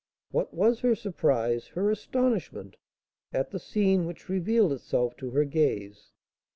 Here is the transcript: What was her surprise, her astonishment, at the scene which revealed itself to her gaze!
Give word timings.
What 0.31 0.51
was 0.51 0.79
her 0.79 0.95
surprise, 0.95 1.67
her 1.67 1.91
astonishment, 1.91 2.75
at 3.31 3.51
the 3.51 3.59
scene 3.59 4.07
which 4.07 4.29
revealed 4.29 4.73
itself 4.73 5.15
to 5.17 5.29
her 5.29 5.45
gaze! 5.45 6.11